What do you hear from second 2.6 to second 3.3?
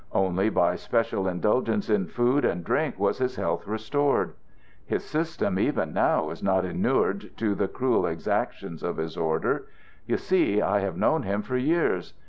drink was